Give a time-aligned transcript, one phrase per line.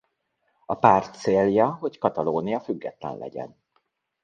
[0.65, 3.55] A párt célja hogy Katalónia független legyen.